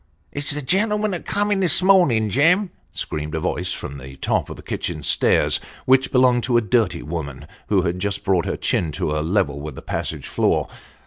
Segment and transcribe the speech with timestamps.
[0.31, 4.49] "It's the gentleman that come in this morning, Jem," screamed a voice from the top
[4.49, 8.57] of the kitchen stairs, which belonged to a dirty woman who had just brought her
[8.57, 10.67] chin to a level with the passage floor.